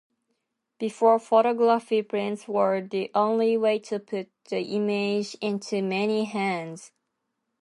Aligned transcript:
Before 0.79 1.19
photography, 1.19 2.01
prints 2.01 2.47
were 2.47 2.81
the 2.81 3.11
only 3.13 3.55
way 3.55 3.77
to 3.77 3.99
put 3.99 4.31
the 4.49 4.57
image 4.59 5.35
into 5.41 5.83
many 5.83 6.23
hands. 6.23 6.91